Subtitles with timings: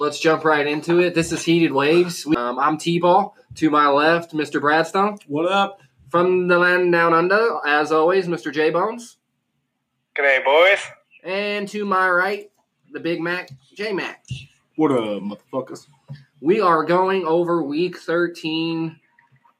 [0.00, 1.14] Let's jump right into it.
[1.14, 2.26] This is Heated Waves.
[2.26, 3.36] Um, I'm T-Ball.
[3.54, 4.60] To my left, Mr.
[4.60, 5.20] Bradstone.
[5.28, 5.80] What up?
[6.08, 8.52] From the land down under, as always, Mr.
[8.52, 9.18] J Bones.
[10.18, 10.80] G'day, boys.
[11.22, 12.50] And to my right,
[12.90, 14.24] the Big Mac, J Mac.
[14.74, 15.86] What up, motherfuckers?
[16.40, 18.98] We are going over week 13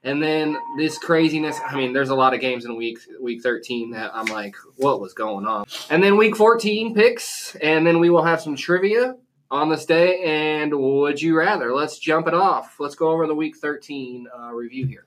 [0.02, 1.60] and then this craziness.
[1.64, 5.00] I mean, there's a lot of games in week week 13 that I'm like, what
[5.00, 5.64] was going on?
[5.90, 9.14] And then week 14 picks, and then we will have some trivia
[9.54, 10.20] on this day.
[10.24, 11.72] And would you rather?
[11.74, 12.76] Let's jump it off.
[12.80, 15.06] Let's go over the week 13 uh, review here.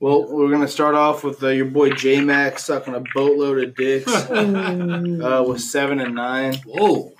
[0.00, 3.76] Well, we're gonna start off with uh, your boy J Mac sucking a boatload of
[3.76, 6.54] dicks uh, with seven and nine.
[6.64, 7.12] Whoa,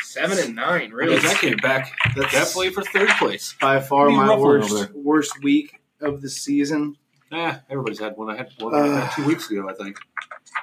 [0.00, 1.16] seven and nine, Really?
[1.16, 1.20] really?
[1.28, 3.54] That came back That's definitely for third place.
[3.60, 6.96] by far my rough one over worst worst week of the season.
[7.32, 8.30] Eh, everybody's had one.
[8.30, 9.10] I had one Uh.
[9.10, 9.98] two weeks ago, I think.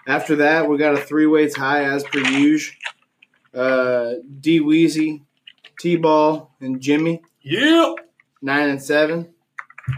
[0.07, 2.75] After that, we got a three weights high as per usual.
[3.53, 5.21] Uh, D Weezy,
[5.79, 7.95] T Ball, and Jimmy Yep.
[8.41, 9.33] nine and seven.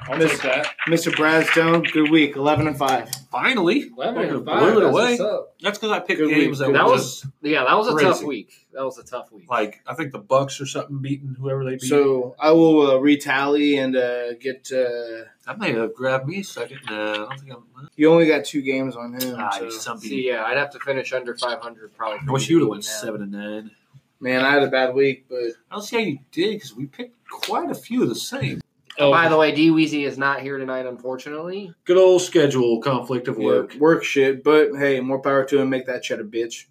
[0.07, 0.67] I'll Miss- take that.
[0.87, 1.11] Mr.
[1.11, 3.09] Bradstone, good week, eleven and five.
[3.31, 3.89] Finally.
[3.95, 5.17] 11 and Blew it away.
[5.61, 7.91] That's because I picked Good games week, that, good That was yeah, that was a
[7.91, 8.25] tough Crazy.
[8.25, 8.67] week.
[8.73, 9.49] That was a tough week.
[9.49, 11.83] like I think the Bucks or something beating whoever they beat.
[11.83, 14.70] So I will uh, retally and uh, get.
[14.71, 16.79] Uh, that may have grabbed me a second.
[16.89, 17.89] Nah, I don't think I'm.
[17.95, 19.35] you only got two games on him.
[19.37, 19.63] Ah, so.
[19.65, 22.20] you some See, yeah, I'd have to finish under 500 probably.
[22.27, 23.71] I wish you would have went seven and nine.
[24.20, 26.85] Man, I had a bad week, but I don't see how you did because we
[26.85, 28.60] picked quite a few of the same.
[29.02, 31.74] Oh, by the way, D Weezy is not here tonight, unfortunately.
[31.85, 33.80] good old schedule conflict of work, work.
[33.80, 34.44] work shit.
[34.44, 35.70] But hey, more power to him.
[35.70, 36.66] Make that shit a bitch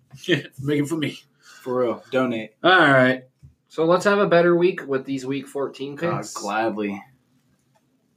[0.63, 1.19] Make it for me.
[1.41, 2.05] for real.
[2.11, 2.53] Donate.
[2.63, 3.25] All right.
[3.69, 6.35] So let's have a better week with these week 14 Uh, picks.
[6.35, 7.03] gladly.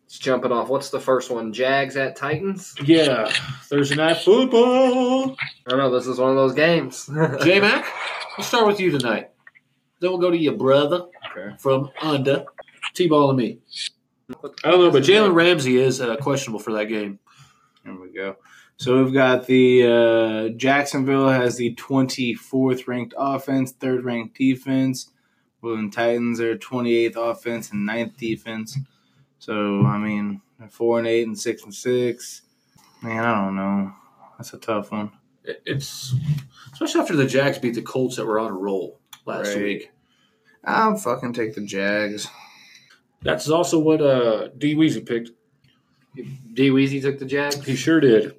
[0.05, 0.69] Let's jump it off.
[0.69, 1.53] What's the first one?
[1.53, 2.75] Jags at Titans?
[2.83, 3.31] Yeah,
[3.63, 5.31] Thursday night football.
[5.39, 5.91] I don't know.
[5.91, 7.09] This is one of those games.
[7.43, 7.85] J Mac,
[8.37, 9.31] we'll start with you tonight.
[9.99, 11.55] Then we'll go to your brother Okay.
[11.57, 12.45] from under
[12.93, 13.59] T Ball and me.
[14.63, 17.19] I don't know, but Jalen Ramsey is uh, questionable for that game.
[17.83, 18.37] There we go.
[18.77, 25.09] So we've got the uh, Jacksonville has the 24th ranked offense, third ranked defense.
[25.61, 28.77] And Titans are 28th offense and 9th defense.
[29.39, 32.41] So I mean, four and eight and six and six.
[33.01, 33.93] Man, I don't know.
[34.37, 35.11] That's a tough one.
[35.43, 36.15] It's
[36.73, 39.63] especially after the Jags beat the Colts that were on a roll last Right.
[39.63, 39.91] week.
[40.65, 42.27] I'll fucking take the Jags.
[43.23, 45.31] That's also what uh, D Weezy picked.
[46.15, 47.65] D Weezy took the Jags.
[47.65, 48.35] He sure did.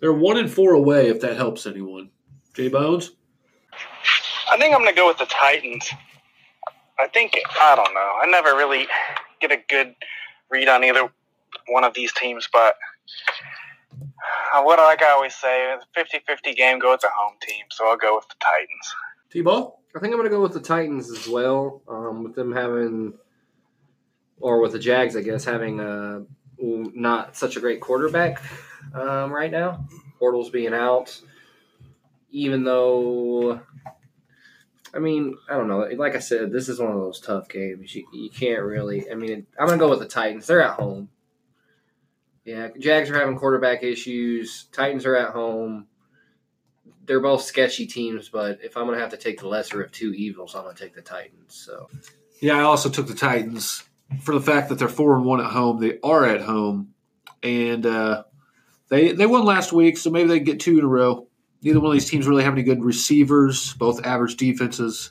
[0.00, 2.10] They're one and four away, if that helps anyone.
[2.54, 3.12] J Bones.
[4.50, 5.90] I think I'm going to go with the Titans.
[6.98, 8.14] I think, I don't know.
[8.22, 8.88] I never really
[9.40, 9.94] get a good
[10.50, 11.08] read on either
[11.68, 12.74] one of these teams, but
[14.54, 17.88] uh, what like I always say, 50 50 game, go with the home team, so
[17.88, 18.94] I'll go with the Titans.
[19.30, 19.80] T Ball.
[19.94, 21.82] I think I'm going to go with the Titans as well.
[21.88, 23.14] Um, with them having,
[24.40, 26.24] or with the Jags, I guess, having a
[26.60, 28.42] not such a great quarterback
[28.94, 29.86] um, right now.
[30.20, 31.20] Bortles being out,
[32.30, 33.60] even though,
[34.92, 35.88] I mean, I don't know.
[35.96, 37.94] Like I said, this is one of those tough games.
[37.94, 39.10] You, you can't really.
[39.10, 40.46] I mean, I'm going to go with the Titans.
[40.46, 41.08] They're at home.
[42.44, 44.66] Yeah, Jags are having quarterback issues.
[44.72, 45.86] Titans are at home
[47.08, 50.12] they're both sketchy teams, but if I'm gonna have to take the lesser of two
[50.12, 51.54] evils, I'm gonna take the Titans.
[51.54, 51.88] So
[52.40, 53.82] Yeah, I also took the Titans
[54.20, 55.80] for the fact that they're four and one at home.
[55.80, 56.94] They are at home,
[57.42, 58.24] and uh,
[58.90, 61.26] they they won last week, so maybe they get two in a row.
[61.62, 65.10] Neither one of these teams really have any good receivers, both average defenses.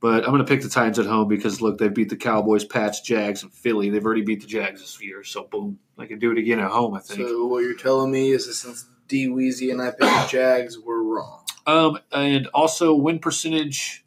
[0.00, 2.64] But I'm going to pick the Titans at home because look, they've beat the Cowboys,
[2.64, 3.90] Pats, Jags, and Philly.
[3.90, 6.70] They've already beat the Jags this year, so boom, they can do it again at
[6.70, 6.94] home.
[6.94, 7.20] I think.
[7.20, 10.78] So what you're telling me is that since D Weezy and I picked the Jags,
[10.78, 11.44] we're wrong.
[11.66, 14.04] Um, and also win percentage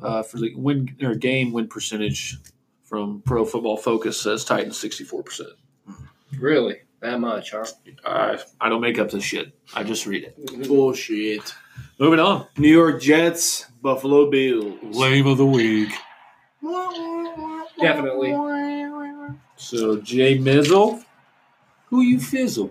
[0.00, 2.38] uh, for the win or game win percentage
[2.84, 5.50] from Pro Football Focus says Titans sixty four percent.
[6.38, 7.64] really, that much, huh?
[8.04, 9.52] I I don't make up this shit.
[9.74, 10.68] I just read it.
[10.68, 11.54] Bullshit.
[11.98, 12.46] Moving on.
[12.58, 14.78] New York Jets, Buffalo Bills.
[14.82, 15.90] Lame of the week.
[17.80, 18.32] Definitely.
[19.56, 21.02] So Jay Mizzle,
[21.86, 22.70] who you fizzle?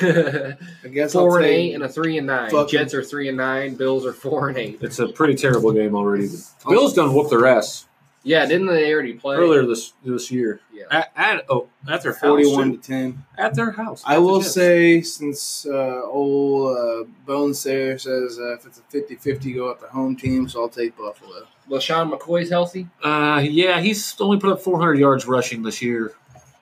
[0.00, 2.50] I guess I'll four and take- eight and a three and nine.
[2.50, 3.74] Fucking- Jets are three and nine.
[3.74, 4.78] Bills are four and eight.
[4.80, 6.26] It's a pretty terrible game already.
[6.26, 7.86] The Bills done whoop their ass
[8.22, 10.60] Yeah, didn't they already play earlier this this year.
[10.72, 10.84] Yeah.
[10.90, 12.20] At, at oh at their house.
[12.20, 12.76] 41 too.
[12.76, 13.24] to 10.
[13.38, 14.02] At their house.
[14.06, 14.52] I At the will Jets.
[14.54, 19.68] say, since uh, old uh, Bones there says uh, if it's a 50 50, go
[19.68, 21.46] with the home team, so I'll take Buffalo.
[21.70, 22.86] LeSean McCoy's healthy.
[23.02, 26.12] Uh, yeah, he's only put up 400 yards rushing this year.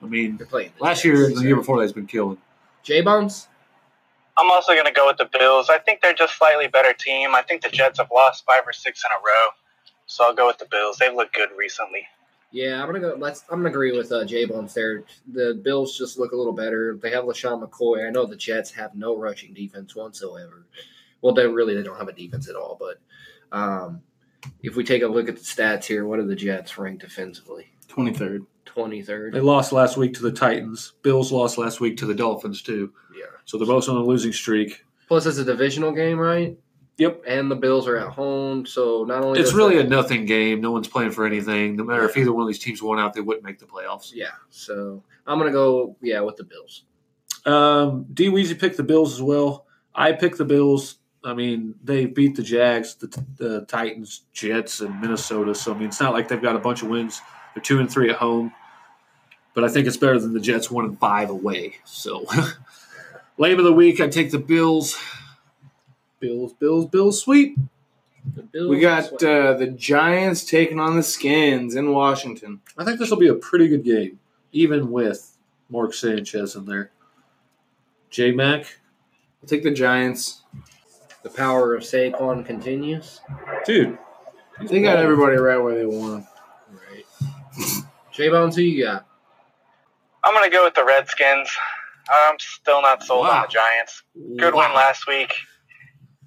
[0.01, 1.05] I mean, the last Jets.
[1.05, 2.37] year, the year before that, he's been killing.
[2.83, 3.47] J Bones.
[4.37, 5.69] I'm also going to go with the Bills.
[5.69, 7.33] I think they're just slightly better team.
[7.33, 9.47] I think the Jets have lost five or six in a row,
[10.05, 10.97] so I'll go with the Bills.
[10.97, 12.07] They've looked good recently.
[12.51, 13.15] Yeah, I'm gonna go.
[13.17, 13.43] Let's.
[13.49, 15.03] I'm gonna agree with uh, J Bones there.
[15.33, 16.97] The Bills just look a little better.
[17.01, 18.07] They have LeSean McCoy.
[18.07, 20.65] I know the Jets have no rushing defense whatsoever.
[21.21, 22.77] Well, they really they don't have a defense at all.
[22.79, 22.99] But
[23.57, 24.01] um,
[24.63, 27.67] if we take a look at the stats here, what are the Jets ranked defensively?
[27.89, 28.45] Twenty third.
[28.67, 30.93] Twenty They lost last week to the Titans.
[31.01, 32.93] Bills lost last week to the Dolphins too.
[33.15, 33.25] Yeah.
[33.45, 34.83] So they're both on a losing streak.
[35.07, 36.57] Plus, it's a divisional game, right?
[36.97, 37.23] Yep.
[37.27, 40.61] And the Bills are at home, so not only It's really a nothing game.
[40.61, 41.75] No one's playing for anything.
[41.75, 44.11] No matter if either one of these teams won out, they wouldn't make the playoffs.
[44.13, 44.31] yeah.
[44.49, 46.83] So I'm gonna go yeah with the Bills.
[47.45, 49.65] Um, D Weezy picked the Bills as well.
[49.95, 50.99] I picked the Bills.
[51.23, 55.53] I mean, they beat the Jags, the, the Titans, Jets, and Minnesota.
[55.55, 57.21] So I mean, it's not like they've got a bunch of wins.
[57.57, 58.53] They're two and three at home,
[59.55, 61.77] but I think it's better than the Jets one and five away.
[61.85, 62.23] So,
[63.39, 64.95] lame of the week, I take the Bills.
[66.19, 67.57] Bills, Bills, Bills, sweep.
[68.35, 68.69] The Bills.
[68.69, 72.61] We got uh, the Giants taking on the Skins in Washington.
[72.77, 74.19] I think this will be a pretty good game,
[74.51, 75.35] even with
[75.67, 76.91] Mark Sanchez in there.
[78.11, 78.77] J Mac,
[79.41, 80.43] I'll take the Giants.
[81.23, 83.19] the power of Saquon continues.
[83.65, 83.97] dude,
[84.63, 86.21] They got everybody right where they want.
[86.21, 86.27] 'em.
[88.17, 88.25] Right.
[88.25, 89.05] J Bones, who you got?
[90.23, 91.49] I'm going to go with the Redskins.
[92.09, 93.41] I'm still not sold Wow.
[93.41, 94.03] on the Giants.
[94.37, 95.33] Good win last week.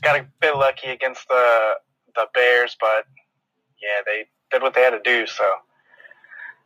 [0.03, 1.75] Got a bit lucky against the
[2.15, 3.05] the Bears, but
[3.81, 5.27] yeah, they did what they had to do.
[5.27, 5.45] So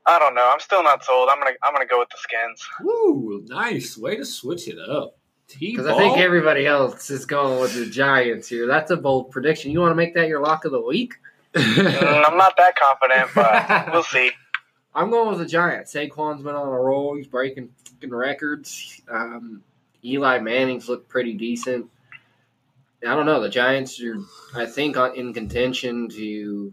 [0.07, 0.49] I don't know.
[0.53, 1.29] I'm still not sold.
[1.31, 2.63] I'm gonna I'm gonna go with the Skins.
[2.83, 5.17] Ooh, nice way to switch it up.
[5.61, 8.67] Because I think everybody else is going with the Giants here.
[8.67, 9.71] That's a bold prediction.
[9.73, 11.15] You want to make that your lock of the week?
[11.55, 14.31] Mm, I'm not that confident, but we'll see.
[14.95, 15.93] I'm going with the Giants.
[15.93, 17.17] Saquon's been on a roll.
[17.17, 19.03] He's breaking fucking records.
[19.09, 19.63] Um,
[20.05, 21.91] Eli Manning's looked pretty decent.
[23.07, 23.41] I don't know.
[23.41, 24.17] The Giants are,
[24.55, 26.73] I think, in contention to,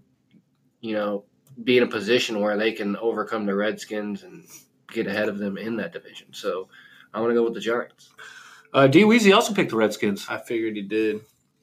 [0.81, 1.23] you know,
[1.63, 4.45] be in a position where they can overcome the Redskins and
[4.89, 6.27] get ahead of them in that division.
[6.31, 6.69] So
[7.13, 8.09] I'm going to go with the Giants.
[8.73, 10.27] uh, D Weezy also picked the Redskins.
[10.29, 11.21] I figured he did.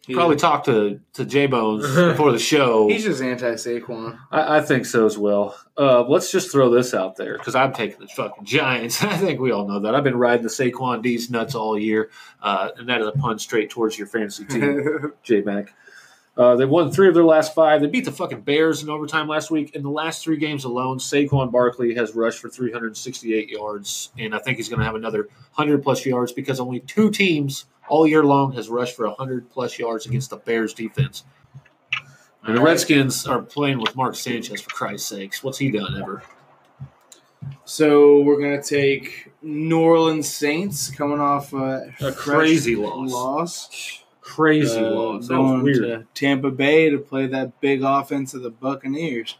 [0.08, 2.88] He- Probably talked to to J Bones before the show.
[2.88, 4.18] He's just anti Saquon.
[4.32, 5.54] I, I think so as well.
[5.76, 9.02] Uh, let's just throw this out there because I'm taking the fucking Giants.
[9.04, 9.94] I think we all know that.
[9.94, 12.10] I've been riding the Saquon D's nuts all year,
[12.42, 15.12] uh, and that is a pun straight towards your fantasy team.
[15.22, 15.74] J Mac.
[16.38, 17.80] Uh, they won three of their last five.
[17.80, 19.74] They beat the fucking Bears in overtime last week.
[19.74, 24.38] In the last three games alone, Saquon Barkley has rushed for 368 yards, and I
[24.38, 25.24] think he's going to have another
[25.56, 29.78] 100 plus yards because only two teams all year long has rushed for 100 plus
[29.78, 31.24] yards against the Bears defense.
[32.44, 35.42] And the Redskins are playing with Mark Sanchez for Christ's sakes.
[35.42, 36.22] What's he done ever?
[37.64, 43.12] So we're gonna take New Orleans Saints coming off uh, A crazy loss.
[43.12, 44.02] loss.
[44.20, 45.28] Crazy Uh, loss.
[45.28, 45.76] That was going weird.
[45.84, 49.36] to Tampa Bay to play that big offense of the Buccaneers.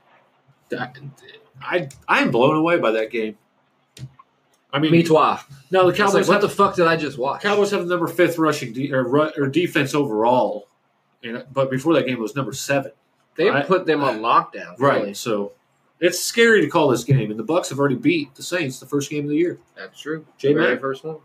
[0.73, 3.37] I I am blown away by that game.
[4.73, 5.15] I mean, Me too.
[5.70, 7.43] no, the Cowboys like, what have the fuck did I just watch?
[7.43, 10.69] Cowboys have the number fifth rushing de- or, ru- or defense overall,
[11.23, 12.93] and, but before that game it was number seven.
[13.37, 14.79] They I- put them on lockdown.
[14.79, 15.00] Right.
[15.00, 15.15] Really.
[15.15, 15.53] So
[16.00, 18.87] it's scary to call this game, and the Bucks have already beat the Saints the
[18.87, 19.59] first game of the year.
[19.76, 20.26] That's true.
[20.37, 20.81] J Very Mac?
[20.81, 21.17] first one.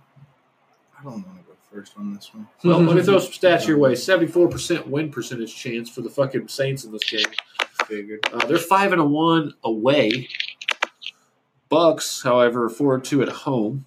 [0.99, 2.47] I don't want to go first on this one.
[2.63, 6.09] Well, let me throw some stats your way: seventy-four percent win percentage chance for the
[6.09, 7.25] fucking Saints in this game.
[7.87, 8.25] Figured.
[8.31, 10.29] Uh, they're five and a one away.
[11.73, 13.85] Bucks, however, are four and two at home.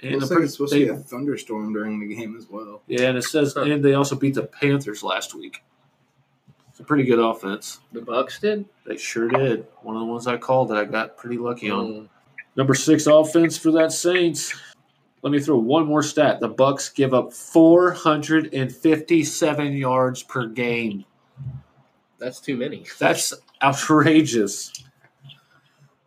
[0.00, 2.46] And Looks the like it's supposed they- to be a thunderstorm during the game as
[2.48, 2.82] well.
[2.86, 3.62] yeah, and it says, Huh.
[3.62, 5.62] and they also beat the Panthers last week.
[6.70, 7.80] It's a pretty good offense.
[7.92, 8.64] The Bucks did.
[8.86, 9.66] They sure did.
[9.82, 11.86] One of the ones I called that I got pretty lucky on.
[11.86, 12.08] Mm.
[12.54, 14.54] Number six offense for that Saints.
[15.22, 16.38] Let me throw one more stat.
[16.38, 21.04] The Bucks give up 457 yards per game.
[22.18, 22.84] That's too many.
[23.00, 24.72] That's outrageous.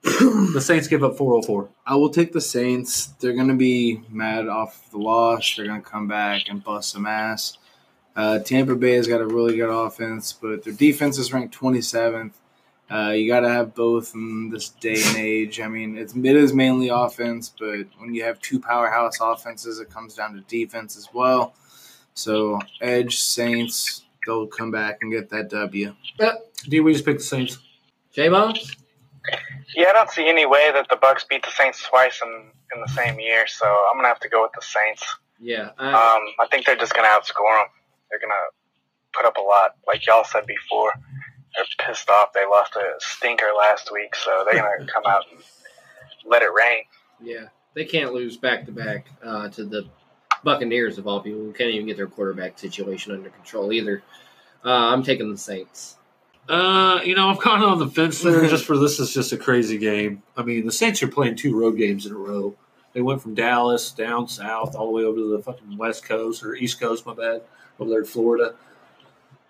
[0.03, 1.69] The Saints give up 404.
[1.85, 3.07] I will take the Saints.
[3.19, 5.55] They're going to be mad off the loss.
[5.55, 7.57] They're going to come back and bust some ass.
[8.15, 12.33] Uh, Tampa Bay has got a really good offense, but their defense is ranked 27th.
[12.91, 15.61] Uh, you got to have both in this day and age.
[15.61, 19.89] I mean, it's, it is mainly offense, but when you have two powerhouse offenses, it
[19.89, 21.53] comes down to defense as well.
[22.15, 25.95] So, Edge, Saints, they'll come back and get that W.
[26.67, 27.59] D, we just picked the Saints.
[28.11, 28.75] J Bones.
[29.75, 32.81] Yeah, I don't see any way that the Bucks beat the Saints twice in in
[32.81, 35.03] the same year, so I'm gonna have to go with the Saints.
[35.39, 35.71] Yeah.
[35.77, 37.67] I, Um, I think they're just gonna outscore them.
[38.09, 38.33] They're gonna
[39.13, 40.93] put up a lot, like y'all said before.
[41.55, 42.31] They're pissed off.
[42.33, 45.41] They lost a stinker last week, so they're gonna come out and
[46.25, 46.83] let it rain.
[47.21, 47.47] yeah.
[47.73, 49.87] They can't lose back to back uh, to the
[50.43, 54.03] Buccaneers of all people who can't even get their quarterback situation under control either.
[54.65, 55.97] Uh, I'm taking the Saints.
[56.51, 58.45] Uh, you know, I'm kind of on the fence there.
[58.49, 60.21] just for this is just a crazy game.
[60.35, 62.53] I mean, the Saints are playing two road games in a row.
[62.91, 66.43] They went from Dallas down south all the way over to the fucking West Coast
[66.43, 67.05] or East Coast.
[67.05, 67.41] My bad,
[67.79, 68.53] over there in Florida.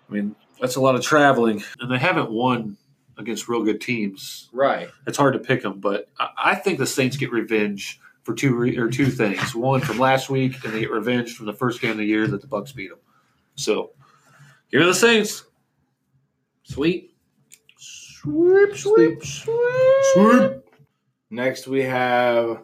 [0.08, 2.76] I mean, that's a lot of traveling, and they haven't won
[3.18, 4.48] against real good teams.
[4.52, 4.88] Right.
[5.04, 8.54] It's hard to pick them, but I, I think the Saints get revenge for two
[8.54, 9.56] re- or two things.
[9.56, 12.28] One from last week, and they get revenge from the first game of the year
[12.28, 13.00] that the Bucks beat them.
[13.56, 13.90] So,
[14.68, 15.46] here are the Saints.
[16.72, 17.14] Sweet.
[17.76, 20.52] Sweep, sweep, Sweep.
[21.28, 22.62] Next, we have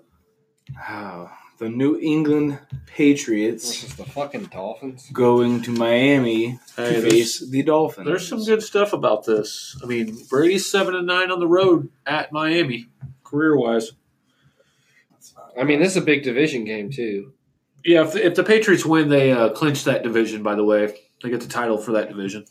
[0.88, 5.10] oh, the New England Patriots Versus the fucking Dolphins.
[5.12, 8.06] going to Miami Hey, to face the Dolphins.
[8.06, 9.78] There's some good stuff about this.
[9.82, 12.86] I mean, Brady's seven and nine on the road at Miami,
[13.24, 13.92] career wise.
[15.60, 17.34] I mean, this is a big division game too.
[17.84, 20.42] Yeah, if the, if the Patriots win, they uh, clinch that division.
[20.42, 22.46] By the way, they get the title for that division.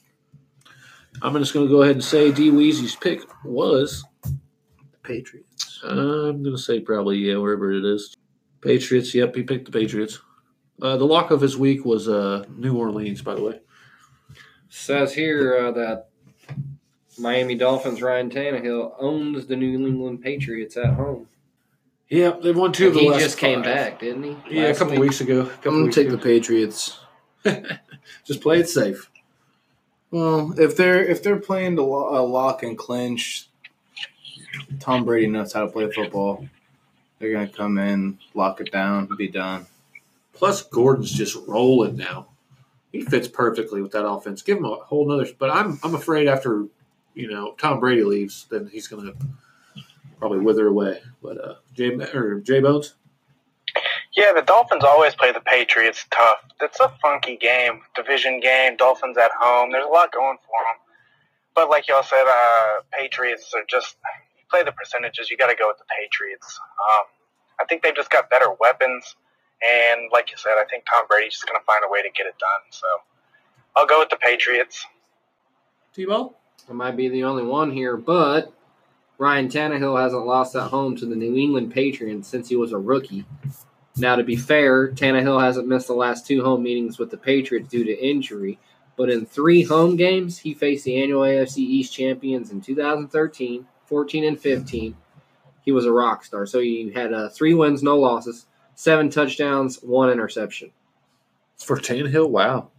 [1.21, 4.03] I'm just going to go ahead and say D Weezy's pick was.
[4.23, 4.37] The
[5.03, 5.79] Patriots.
[5.83, 8.15] I'm going to say probably yeah, wherever it is.
[8.61, 9.13] Patriots.
[9.15, 10.19] Yep, he picked the Patriots.
[10.81, 13.21] Uh, the lock of his week was uh, New Orleans.
[13.21, 13.59] By the way,
[14.69, 16.09] Says here uh, that
[17.17, 21.27] Miami Dolphins Ryan Tannehill owns the New England Patriots at home.
[22.09, 23.75] yeah, they've won two of the he last just came five.
[23.75, 24.37] back, didn't he?
[24.57, 24.99] Yeah, a couple week?
[25.01, 25.41] weeks ago.
[25.41, 26.15] A I'm gonna take ago.
[26.17, 26.99] the Patriots.
[28.25, 29.09] Just play it safe.
[30.11, 33.49] Well, if they're if they're playing to lo- lock and clinch,
[34.79, 36.47] Tom Brady knows how to play football.
[37.19, 39.65] They're gonna come in, lock it down, be done.
[40.33, 42.27] Plus, Gordon's just rolling now.
[42.91, 44.41] He fits perfectly with that offense.
[44.41, 45.27] Give him a whole nother.
[45.37, 46.65] But I'm I'm afraid after
[47.13, 49.15] you know Tom Brady leaves, then he's to
[50.19, 51.01] probably wither away.
[51.21, 52.93] But uh, Jay or Jay Bones,
[54.17, 56.39] Yeah, the Dolphins always play the Patriots tough.
[56.59, 58.75] It's a funky game, division game.
[58.75, 59.71] Dolphins at home.
[59.71, 60.81] There's a lot going for them.
[61.53, 63.95] But like y'all said, uh, Patriots are just
[64.35, 65.29] you play the percentages.
[65.29, 66.59] You got to go with the Patriots.
[66.89, 67.05] Um,
[67.59, 69.15] I think they've just got better weapons,
[69.61, 72.09] and like you said, I think Tom Brady's just going to find a way to
[72.09, 72.71] get it done.
[72.71, 72.87] So
[73.75, 74.83] I'll go with the Patriots.
[75.93, 76.35] T-Ball.
[76.67, 78.51] I might be the only one here, but
[79.19, 82.79] Ryan Tannehill hasn't lost at home to the New England Patriots since he was a
[82.79, 83.23] rookie.
[83.99, 87.67] Now, to be fair, Tannehill hasn't missed the last two home meetings with the Patriots
[87.67, 88.59] due to injury,
[88.95, 94.23] but in three home games, he faced the annual AFC East champions in 2013, 14,
[94.23, 94.95] and 15.
[95.61, 96.45] He was a rock star.
[96.45, 100.71] So he had uh, three wins, no losses, seven touchdowns, one interception.
[101.57, 102.69] For Tannehill, wow.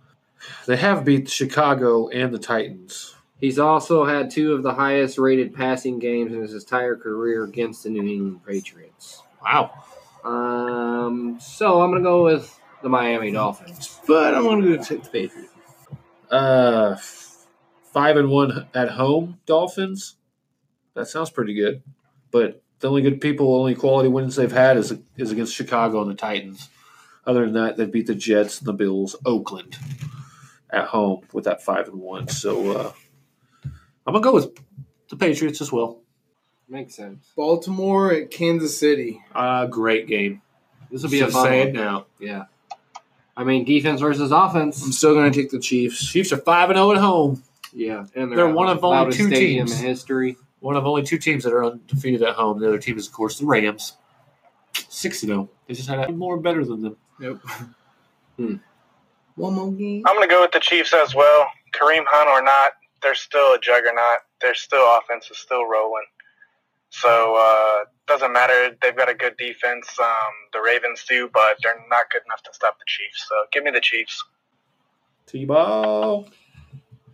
[0.66, 3.14] They have beat Chicago and the Titans.
[3.40, 7.84] He's also had two of the highest rated passing games in his entire career against
[7.84, 9.22] the New England Patriots.
[9.42, 9.84] Wow.
[10.28, 13.98] Um, so I'm gonna go with the Miami Dolphins.
[14.06, 15.52] But I'm gonna go take the Patriots.
[16.30, 16.96] Uh,
[17.92, 20.16] five and one at home, Dolphins.
[20.94, 21.82] That sounds pretty good.
[22.30, 26.10] But the only good people, only quality wins they've had is is against Chicago and
[26.10, 26.68] the Titans.
[27.26, 29.76] Other than that, they beat the Jets and the Bills, Oakland
[30.70, 32.28] at home with that five and one.
[32.28, 32.92] So uh,
[34.06, 34.56] I'm gonna go with
[35.08, 36.02] the Patriots as well.
[36.68, 37.26] Makes sense.
[37.36, 39.22] Baltimore at Kansas City.
[39.34, 40.42] Uh, great game.
[40.90, 41.68] This will be a Just fun say one.
[41.68, 42.06] it now.
[42.18, 42.44] Yeah.
[43.36, 44.78] I mean, defense versus offense.
[44.78, 44.98] I'm offense.
[44.98, 46.06] still gonna take the Chiefs.
[46.10, 47.42] Chiefs are five and zero at home.
[47.72, 49.80] Yeah, and They're one of only loudest two stadium teams.
[49.80, 50.36] in history.
[50.60, 52.58] One of only two teams that are undefeated at home.
[52.58, 53.92] The other team is, of course, the Rams.
[54.88, 55.48] Six and zero.
[55.68, 56.96] They just had a more better than them.
[57.20, 57.36] Yep.
[58.36, 58.54] Hmm.
[59.36, 60.02] One more game.
[60.06, 61.46] I'm going to go with the Chiefs as well.
[61.72, 62.72] Kareem Hunt or not,
[63.02, 64.18] they're still a juggernaut.
[64.40, 66.04] Their still offense is still rolling.
[66.90, 68.76] So uh, doesn't matter.
[68.80, 69.88] They've got a good defense.
[70.00, 73.26] Um, the Ravens do, but they're not good enough to stop the Chiefs.
[73.28, 74.24] So give me the Chiefs.
[75.26, 76.28] T-ball.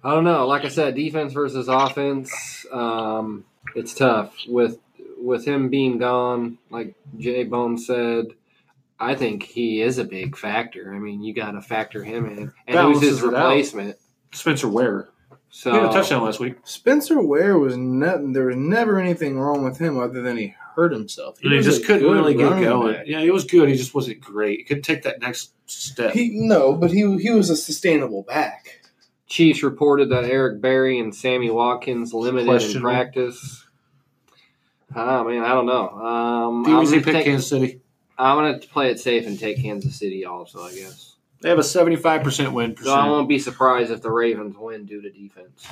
[0.05, 0.47] I don't know.
[0.47, 2.67] Like I said, defense versus offense.
[2.71, 4.79] Um, it's tough with
[5.19, 6.59] with him being gone.
[6.71, 8.27] Like Jay Bone said,
[9.01, 10.95] I think he is a big factor.
[10.95, 13.49] I mean, you got to factor him in, and who's his it out.
[13.49, 13.97] replacement?
[14.33, 15.09] Spencer Ware.
[15.57, 16.57] So He had a touchdown last week.
[16.65, 18.33] Spencer Ware was nothing.
[18.33, 21.39] there was never anything wrong with him other than he hurt himself.
[21.45, 22.93] And he just couldn't really get running going.
[22.95, 23.07] back.
[23.07, 23.69] Yeah, he was good.
[23.69, 24.59] He just wasn't great.
[24.59, 26.13] He couldn't take that next step.
[26.13, 28.81] He no, but he he was a sustainable back.
[29.29, 33.65] Chiefs reported that Eric Berry and Sammy Watkins limited in practice.
[34.97, 35.89] Oh man, I don't know.
[35.89, 37.81] Um, he I'm gonna picked take- Kansas City.
[38.19, 40.63] I'm gonna play it safe and take Kansas City also.
[40.65, 41.14] I guess.
[41.45, 44.87] They have a seventy-five percent win So I won't be surprised if the Ravens win
[44.87, 45.69] due to defense.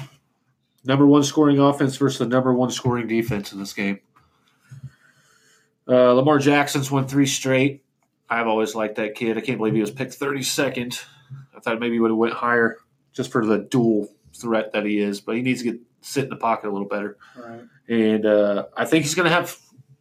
[0.85, 4.00] Number one scoring offense versus the number one scoring defense in this game.
[5.88, 7.83] Uh, Lamar Jackson's won three straight.
[8.29, 9.38] I've always liked that kid.
[9.38, 11.02] I can't believe he was picked 32nd.
[11.57, 12.76] I thought maybe he would have went higher
[13.14, 16.29] just for the dual threat that he is, but he needs to get sit in
[16.29, 17.17] the pocket a little better.
[17.35, 17.62] Right.
[17.88, 19.59] And uh, I think he's going to have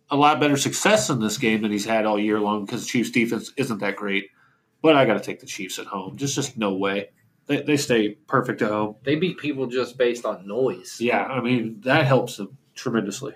[0.10, 2.88] a lot better success in this game than he's had all year long because the
[2.90, 4.32] Chiefs' defense isn't that great.
[4.82, 6.18] But I got to take the Chiefs at home.
[6.18, 7.10] Just, just no way.
[7.48, 8.96] They, they stay perfect at home.
[9.04, 10.98] They beat people just based on noise.
[11.00, 13.34] Yeah, I mean that helps them tremendously.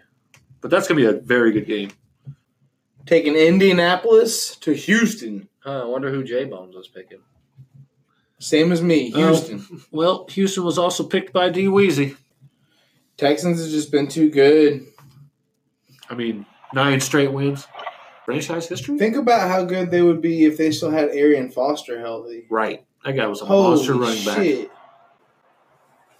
[0.61, 1.91] But that's going to be a very good game.
[3.05, 5.47] Taking Indianapolis to Houston.
[5.59, 7.19] Huh, I wonder who J Bones was picking.
[8.39, 9.27] Same as me, Oh.
[9.27, 9.65] Houston.
[9.91, 12.15] Well, Houston was also picked by D Weezy.
[13.17, 14.85] Texans have just been too good.
[16.09, 17.67] I mean, nine straight wins,
[18.25, 18.97] franchise history.
[18.97, 22.45] Think about how good they would be if they still had Arian Foster healthy.
[22.49, 24.37] Right, that guy was a Holy monster running back.
[24.37, 24.71] shit.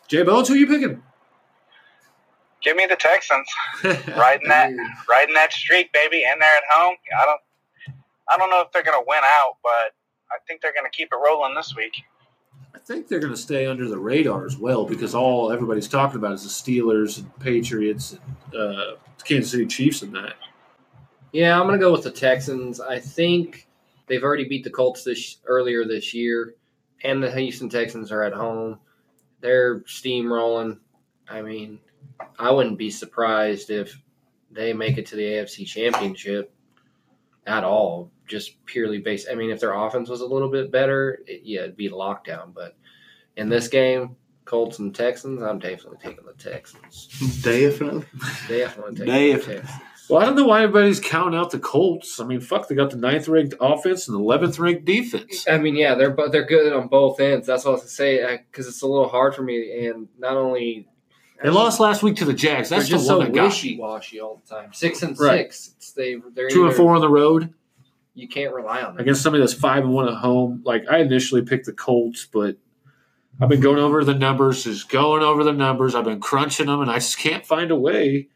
[0.08, 1.02] Jay Bones, who you picking?
[2.62, 3.48] Give me the Texans.
[3.84, 4.72] Riding that
[5.10, 6.96] riding that streak, baby, and they're at home.
[7.20, 7.42] I don't
[8.30, 9.94] I don't know if they're gonna win out, but
[10.32, 11.94] I think they're gonna keep it rolling this week.
[12.74, 16.18] I think they're going to stay under the radar as well because all everybody's talking
[16.18, 20.34] about is the Steelers and Patriots and uh, Kansas City Chiefs and that.
[21.36, 22.80] Yeah, I'm gonna go with the Texans.
[22.80, 23.68] I think
[24.08, 26.56] they've already beat the Colts this earlier this year,
[27.04, 28.80] and the Houston Texans are at home.
[29.42, 30.80] They're steamrolling.
[31.27, 31.80] I mean,
[32.39, 34.01] I wouldn't be surprised if
[34.50, 36.54] they make it to the AFC Championship
[37.46, 38.13] at all.
[38.25, 39.27] Just purely based.
[39.30, 42.54] I mean, if their offense was a little bit better, it, yeah, it'd be lockdown.
[42.54, 42.77] But
[43.36, 44.15] in this game,
[44.46, 47.08] Colts and Texans, I'm definitely taking the Texans.
[47.44, 48.06] Definitely.
[48.48, 49.34] Definitely taking Definitely.
[49.34, 49.82] the Texans.
[50.10, 52.20] Well, I don't know why everybody's counting out the Colts.
[52.20, 55.46] I mean, fuck, they got the ninth ranked offense and the eleventh ranked defense.
[55.50, 57.48] I mean, yeah, they're bo- they're good on both ends.
[57.48, 60.08] That's what I was gonna say uh, because it's a little hard for me, and
[60.20, 60.88] not only
[61.44, 62.70] They lost last week to the Jags.
[62.70, 64.74] That's just the one so that wishy washy all the time.
[64.74, 65.52] Six and Right.
[65.52, 65.74] six.
[65.78, 67.54] It's they they're Two and four on the road
[68.14, 69.02] You can't rely on them.
[69.02, 70.62] against somebody that's five and one at home.
[70.64, 72.58] Like I initially picked the Colts, but
[73.42, 75.94] I've been going over the numbers, just going over the numbers.
[75.96, 78.30] I've been crunching them, and I just can't find a way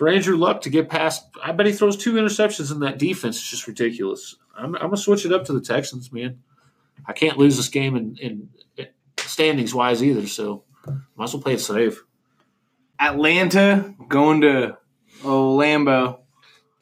[0.00, 1.26] for Andrew Luck to get past.
[1.44, 3.36] I bet he throws two interceptions in that defense.
[3.36, 4.34] It's just ridiculous.
[4.56, 6.38] I'm, I'm gonna switch it up to the Texans, man.
[7.04, 8.48] I can't lose this game in, in
[9.18, 10.64] standings wise either, so
[11.16, 12.02] might as well play it safe.
[12.98, 14.78] Atlanta going to
[15.22, 16.20] oh Lambeau.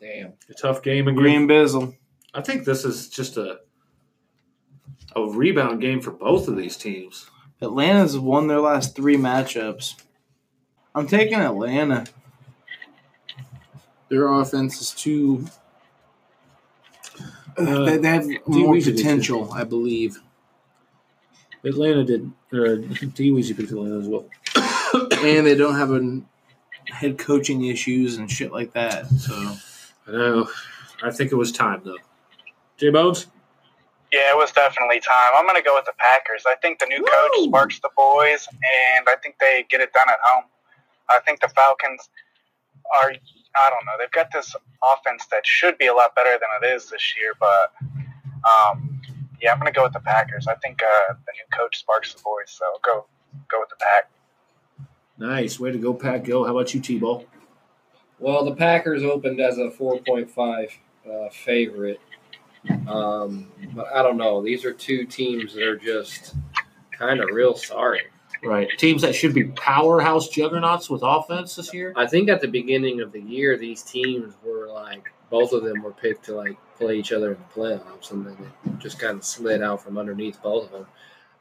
[0.01, 0.35] Damn.
[0.49, 1.21] A tough game again.
[1.21, 1.97] Green Bizzle.
[2.35, 3.59] I think this is just a
[5.17, 7.29] a rebound game for both of these teams.
[7.61, 10.01] Atlanta's won their last three matchups.
[10.95, 12.07] I'm taking Atlanta.
[14.09, 15.47] Their offense is too.
[17.57, 20.19] Uh, they, they have more Weezy did potential, I believe.
[21.65, 22.31] Atlanta did.
[22.53, 22.77] Uh,
[23.15, 24.27] D Weezy picked Atlanta as well.
[25.25, 26.21] and they don't have a
[26.87, 29.09] head coaching issues and shit like that.
[29.09, 29.35] So
[30.07, 30.49] I know.
[31.03, 31.99] I think it was time though.
[32.77, 33.27] J Bones.
[34.13, 35.33] Yeah, it was definitely time.
[35.35, 36.45] I'm gonna go with the Packers.
[36.47, 40.09] I think the new coach sparks the boys, and I think they get it done
[40.09, 40.45] at home.
[41.11, 42.09] I think the Falcons
[43.03, 43.13] are.
[43.61, 43.93] I don't know.
[43.99, 47.33] They've got this offense that should be a lot better than it is this year,
[47.39, 47.73] but
[48.49, 49.01] um,
[49.41, 50.47] yeah, I'm gonna go with the Packers.
[50.47, 53.07] I think uh, the new coach sparks the boys, so go
[53.51, 54.11] go with the Pack.
[55.19, 56.25] Nice way to go, Pat.
[56.25, 56.45] Go.
[56.45, 57.25] How about you, T Ball?
[58.19, 60.71] Well, the Packers opened as a 4.5
[61.09, 62.01] uh, favorite.
[62.89, 64.43] Um, but I don't know.
[64.43, 66.35] These are two teams that are just
[66.93, 68.03] kind of real sorry.
[68.43, 68.69] Right.
[68.79, 71.93] Teams that should be powerhouse juggernauts with offense this year.
[71.97, 75.83] I think at the beginning of the year, these teams were like, both of them
[75.83, 78.37] were picked to like play each other in the playoffs, and then
[78.79, 80.87] just kind of slid out from underneath both of them.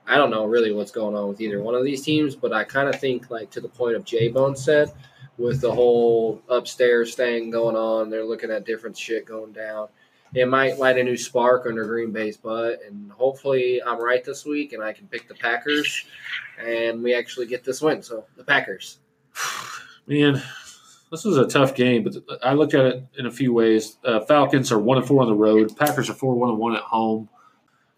[0.08, 2.64] I don't know really what's going on with either one of these teams, but I
[2.64, 4.92] kind of think like to the point of J Bone said,
[5.38, 9.88] with the whole upstairs thing going on, they're looking at different shit going down.
[10.38, 14.46] It might light a new spark under Green Bay's butt, and hopefully I'm right this
[14.46, 16.06] week, and I can pick the Packers,
[16.64, 18.04] and we actually get this win.
[18.04, 19.00] So the Packers.
[20.08, 20.40] Man,
[21.10, 23.98] this was a tough game, but I looked at it in a few ways.
[24.06, 25.76] Uh, Falcons are one and four on the road.
[25.76, 27.28] Packers are four one and one at home.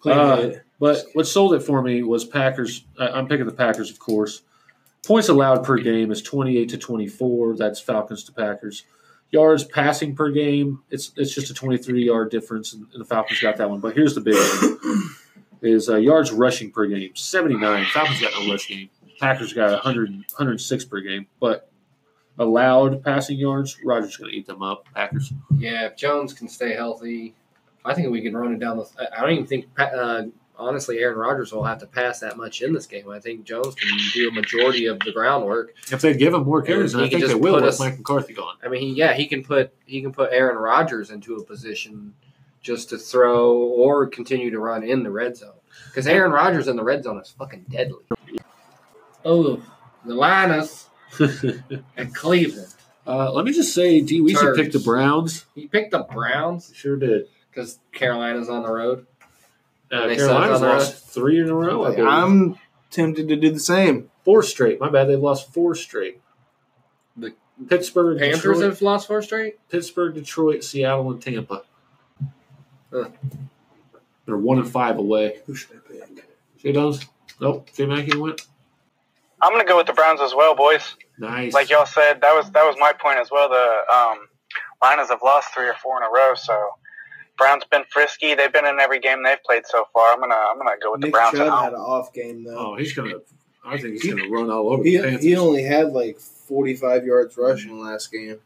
[0.05, 2.85] Uh, but what sold it for me was Packers.
[2.97, 4.43] I- I'm picking the Packers, of course.
[5.05, 7.57] Points allowed per game is 28 to 24.
[7.57, 8.85] That's Falcons to Packers.
[9.31, 13.57] Yards passing per game, it's it's just a 23 yard difference, and, the Falcons got
[13.57, 13.79] that one.
[13.79, 15.09] But here's the big one:
[15.61, 17.85] is uh, yards rushing per game, 79.
[17.85, 18.89] Falcons got no rush game.
[19.19, 21.69] Packers got 100, 106 per game, but
[22.37, 24.85] allowed passing yards, Rodgers going to eat them up.
[24.95, 25.33] Packers.
[25.57, 27.35] Yeah, if Jones can stay healthy,
[27.83, 28.85] I think we can run it down the.
[29.15, 30.23] I don't even think, uh,
[30.59, 33.09] honestly, Aaron Rodgers will have to pass that much in this game.
[33.09, 35.73] I think Jones can do a majority of the groundwork.
[35.91, 38.55] If they give him more carries, and I think they will with Mike McCarthy gone.
[38.63, 42.13] I mean, he, yeah, he can put he can put Aaron Rodgers into a position
[42.61, 45.53] just to throw or continue to run in the red zone.
[45.87, 48.03] Because Aaron Rodgers in the red zone is fucking deadly.
[49.25, 49.61] Oh,
[50.05, 50.89] the Linus
[51.97, 52.73] and Cleveland.
[53.07, 54.59] Uh, let me just say, D Weezy Turds.
[54.59, 55.45] picked the Browns.
[55.55, 57.25] He picked the Browns Sure did.
[57.49, 59.07] because Carolina's on the road.
[59.91, 61.85] Uh, They Carolina's on the lost three in a row.
[61.85, 62.07] I believe.
[62.07, 62.57] I'm
[62.91, 64.09] tempted to do the same.
[64.23, 64.79] four straight.
[64.79, 65.07] My bad.
[65.09, 66.21] They've lost four straight.
[67.17, 67.33] The
[67.67, 69.57] Pittsburgh, Panthers Detroit, have lost four straight.
[69.69, 71.63] Pittsburgh, Detroit, Seattle, and Tampa.
[72.93, 73.09] Huh.
[74.25, 75.39] They're one and five away.
[75.45, 76.25] Who should I pick?
[76.59, 77.05] Jay Dons?
[77.41, 77.69] Nope.
[77.75, 78.41] Jay Mackey went.
[79.41, 80.95] I'm gonna go with the Browns as well, boys.
[81.17, 81.53] Nice.
[81.53, 83.49] Like y'all said, that was that was my point as well.
[83.49, 84.27] The um,
[84.81, 86.71] Lions have lost three or four in a row, so
[87.39, 88.35] Browns been frisky.
[88.35, 90.13] They've been in every game they've played so far.
[90.13, 91.63] I'm gonna I'm gonna go with Nick the Browns at Chubb home.
[91.63, 92.73] had an off game though.
[92.73, 93.15] Oh, he's gonna.
[93.65, 95.23] I think he's He- gonna run all over He, the Panthers.
[95.23, 97.79] he only had like 45 yards rushing mm-hmm.
[97.87, 98.37] last game.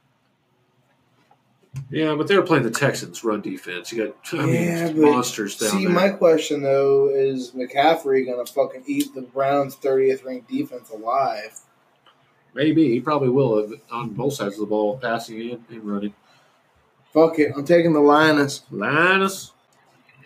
[1.90, 3.92] yeah, but they were playing the Texans' run defense.
[3.92, 5.94] You got I Yeah, mean, but monsters down See, there.
[5.94, 11.60] my question though is McCaffrey gonna fucking eat the Browns' 30th ranked defense alive?
[12.56, 16.14] Maybe he probably will on both sides of the ball, passing and, and running.
[17.14, 18.64] Fuck it, I'm taking the Linus.
[18.72, 19.54] Linus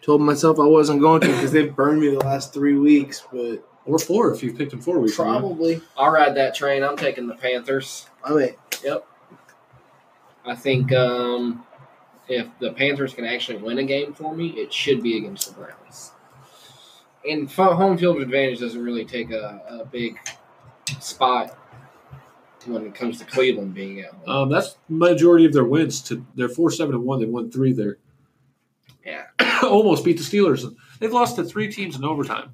[0.08, 3.62] Told myself I wasn't going to because they've burned me the last three weeks, but
[3.86, 5.26] or four if you've picked him four weeks ago.
[5.26, 5.82] probably.
[5.98, 6.82] I'll ride that train.
[6.82, 8.08] I'm taking the Panthers.
[8.24, 9.06] I mean, yep.
[10.46, 11.66] I think um,
[12.30, 15.62] if the Panthers can actually win a game for me, it should be against the
[15.62, 16.14] Browns.
[17.30, 20.18] And fo- home field advantage doesn't really take a, a big
[21.02, 21.54] spot
[22.68, 24.30] when it comes to Cleveland being at home.
[24.30, 26.02] Um, that's majority of their wins.
[26.04, 27.20] To they're four seven and one.
[27.20, 27.98] They won three there.
[29.06, 29.24] Yeah.
[29.64, 30.66] Almost beat the Steelers.
[31.00, 32.54] They've lost to three teams in overtime.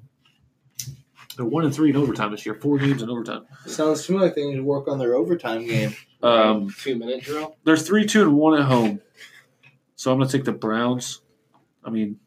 [1.36, 2.54] They're one and three in overtime this year.
[2.54, 3.44] Four games in overtime.
[3.66, 5.94] sounds to me like they need to work on their overtime game.
[6.22, 7.56] Um, Two minute drill.
[7.64, 9.00] they're three two and one at home.
[9.96, 11.20] So I'm going to take the Browns.
[11.84, 12.18] I mean,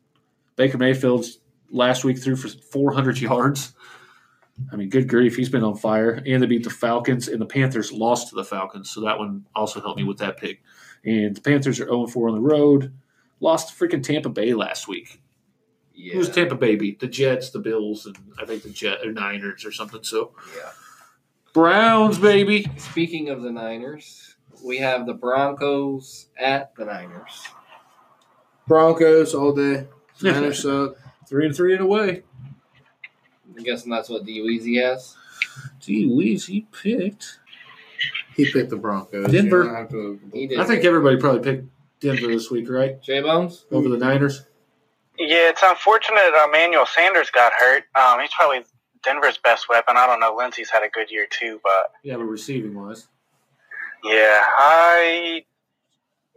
[0.55, 1.39] Baker Mayfield's
[1.71, 3.73] last week threw for 400 yards.
[4.71, 6.21] I mean, good grief, he's been on fire.
[6.25, 9.45] And they beat the Falcons, and the Panthers lost to the Falcons, so that one
[9.55, 10.61] also helped me with that pick.
[11.05, 12.93] And the Panthers are 0 4 on the road.
[13.39, 15.21] Lost to freaking Tampa Bay last week.
[15.93, 16.13] Yeah.
[16.13, 16.99] Who's Tampa Bay beat?
[16.99, 20.03] The Jets, the Bills, and I think the Jet or Niners or something.
[20.03, 20.71] So yeah.
[21.53, 22.67] Browns, baby.
[22.77, 27.47] Speaking of the Niners, we have the Broncos at the Niners.
[28.67, 29.87] Broncos all day.
[30.21, 30.97] Niners suck.
[31.27, 32.23] Three and three and away.
[33.57, 35.15] I'm guessing that's what D Weezy has.
[35.79, 37.39] Gee whiz, he picked.
[38.35, 39.31] He picked the Broncos.
[39.31, 39.63] Denver.
[39.63, 40.59] You don't have to- He did.
[40.59, 41.67] I think everybody probably picked
[41.99, 43.01] Denver this week, right?
[43.01, 43.65] J Bones.
[43.71, 44.43] Over the Niners.
[45.17, 47.85] Yeah, it's unfortunate Emmanuel Sanders got hurt.
[47.95, 48.63] Um, he's probably
[49.03, 49.97] Denver's best weapon.
[49.97, 50.35] I don't know.
[50.37, 53.07] Lindsay's had a good year too, but Yeah, but receiving wise.
[54.03, 55.43] yeah, I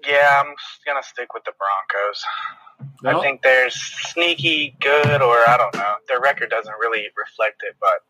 [0.08, 2.24] yeah, I'm s- gonna stick with the Broncos.
[3.04, 5.94] I think they're sneaky good, or I don't know.
[6.08, 8.02] Their record doesn't really reflect it, but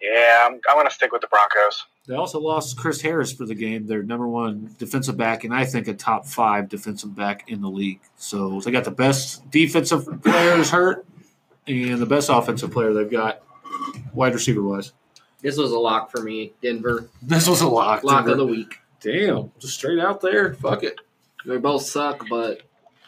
[0.00, 1.86] yeah, I'm, I'm gonna stick with the Broncos.
[2.06, 5.64] they also lost Chris Harris for the game, their number one defensive back, and I
[5.64, 8.00] think a top five defensive back in the league.
[8.16, 11.04] So they got the best defensive players hurt
[11.66, 13.42] and the best offensive player they've got
[14.14, 14.92] wide receiver wise.
[15.40, 16.52] This was a lock for me.
[16.62, 17.08] Denver.
[17.22, 18.02] This was a lock.
[18.04, 18.32] Lock Denver.
[18.32, 18.78] of the week.
[19.00, 20.54] Damn, just straight out there.
[20.54, 20.98] Fuck it.
[21.46, 22.62] They both suck, but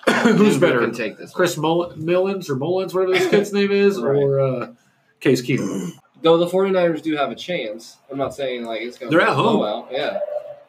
[0.22, 0.80] Who's Denver better?
[0.80, 1.32] Can take this.
[1.32, 4.16] Chris Mull- Millins or Mullins, whatever this kid's name is, Right.
[4.16, 4.72] or uh,
[5.20, 5.92] Case Keenum.
[6.22, 7.96] Though the 49ers do have a chance.
[8.10, 9.56] I'm not saying like it's going to They're be at a home.
[9.58, 9.88] blowout.
[9.90, 10.18] Yeah,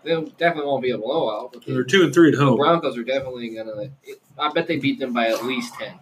[0.03, 1.51] they definitely won't be a blowout.
[1.53, 2.57] But the, They're two and three at the home.
[2.57, 4.17] Broncos are definitely going to.
[4.37, 5.99] I bet they beat them by at least ten.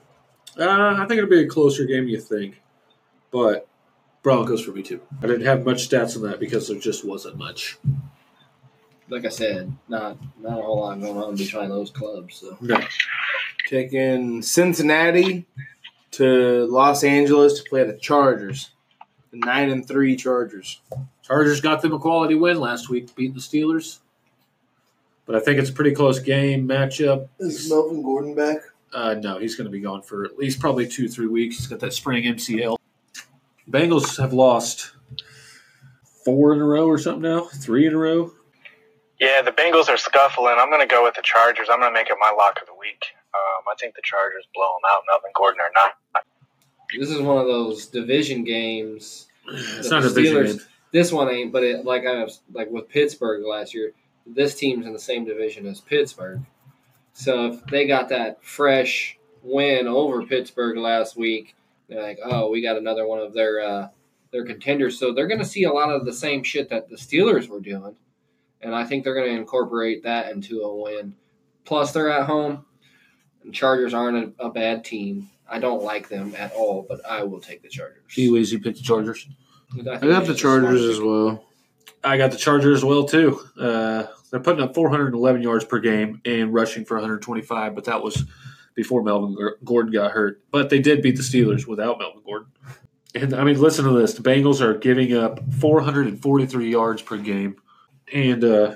[0.57, 2.61] Uh, I think it'll be a closer game, you think.
[3.31, 3.67] But
[4.23, 4.99] Broncos for me, too.
[5.23, 7.77] I didn't have much stats on that because there just wasn't much.
[9.09, 12.35] Like I said, not not a whole lot going on between those clubs.
[12.35, 12.79] So No.
[13.67, 15.45] Taking Cincinnati
[16.11, 18.71] to Los Angeles to play the Chargers.
[19.31, 20.81] The nine and three Chargers.
[21.23, 23.99] Chargers got them a quality win last week, beating the Steelers.
[25.25, 27.27] But I think it's a pretty close game matchup.
[27.39, 28.57] Is Melvin Gordon back?
[28.91, 31.57] Uh, no, he's going to be gone for at least probably two, three weeks.
[31.57, 32.77] He's got that spring MCL.
[33.69, 34.93] Bengals have lost
[36.25, 38.31] four in a row or something now, three in a row.
[39.19, 40.55] Yeah, the Bengals are scuffling.
[40.57, 41.67] I'm gonna go with the Chargers.
[41.71, 43.03] I'm gonna make it my lock of the week.
[43.33, 46.23] Um, I think the Chargers blow them out, Melvin Gordon or not.
[46.97, 49.27] this is one of those division games.
[49.47, 50.65] It's The not a division Steelers- game.
[50.91, 53.91] This one ain't, but it, like I was like with Pittsburgh last year,
[54.25, 56.41] this team's in the same division as Pittsburgh.
[57.13, 61.55] So if they got that fresh win over Pittsburgh last week,
[61.87, 63.87] they're like, oh, we got another one of their uh,
[64.31, 64.97] their contenders.
[64.97, 67.59] So they're going to see a lot of the same shit that the Steelers were
[67.59, 67.95] doing,
[68.61, 71.15] and I think they're going to incorporate that into a win.
[71.65, 72.65] Plus, they're at home.
[73.51, 75.29] Chargers aren't a, a bad team.
[75.49, 78.03] I don't like them at all, but I will take the Chargers.
[78.07, 79.27] Pee Wee's, you picked the Chargers.
[79.73, 81.45] think I got the it's a smart Chargers as well.
[82.03, 83.39] I got the Chargers as well too.
[83.59, 88.25] Uh, they're putting up 411 yards per game and rushing for 125, but that was
[88.75, 90.41] before Melvin Gordon got hurt.
[90.51, 92.51] But they did beat the Steelers without Melvin Gordon.
[93.15, 97.55] And I mean, listen to this: the Bengals are giving up 443 yards per game
[98.13, 98.75] and uh,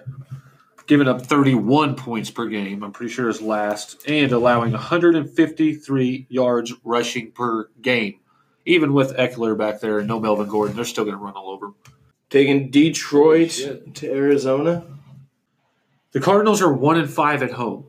[0.88, 2.84] giving up 31 points per game.
[2.84, 8.20] I'm pretty sure is last, and allowing 153 yards rushing per game.
[8.66, 11.50] Even with Ekeler back there and no Melvin Gordon, they're still going to run all
[11.50, 11.76] over 'em.
[12.30, 13.96] Taking Detroit Shit.
[13.96, 14.86] to Arizona.
[16.14, 17.86] The Cardinals are one and five at home.